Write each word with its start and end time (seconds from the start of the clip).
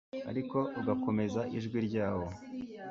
ariko 0.31 0.57
ugakomeza 0.79 1.41
ijwi 1.57 1.79
ryawo 1.87 2.27